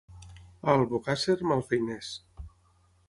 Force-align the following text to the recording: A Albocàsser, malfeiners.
A 0.71 0.73
Albocàsser, 0.77 1.37
malfeiners. 1.51 2.11